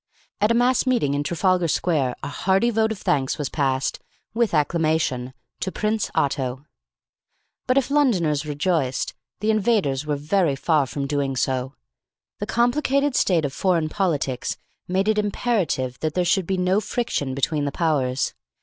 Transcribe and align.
At 0.39 0.49
a 0.49 0.55
mass 0.55 0.87
meeting 0.87 1.13
in 1.13 1.21
Trafalgar 1.21 1.67
Square 1.67 2.15
a 2.23 2.27
hearty 2.27 2.71
vote 2.71 2.91
of 2.91 2.97
thanks 2.97 3.37
was 3.37 3.49
passed, 3.49 3.99
with 4.33 4.51
acclamation, 4.51 5.31
to 5.59 5.71
Prince 5.71 6.09
Otto. 6.15 6.65
But 7.67 7.77
if 7.77 7.91
Londoners 7.91 8.43
rejoiced, 8.43 9.13
the 9.41 9.51
invaders 9.51 10.03
were 10.07 10.15
very 10.15 10.55
far 10.55 10.87
from 10.87 11.05
doing 11.05 11.35
so. 11.35 11.75
The 12.39 12.47
complicated 12.47 13.13
state 13.15 13.45
of 13.45 13.53
foreign 13.53 13.89
politics 13.89 14.57
made 14.87 15.07
it 15.07 15.19
imperative 15.19 15.99
that 15.99 16.15
there 16.15 16.25
should 16.25 16.47
be 16.47 16.57
no 16.57 16.79
friction 16.81 17.35
between 17.35 17.65
the 17.65 17.71
Powers. 17.71 18.33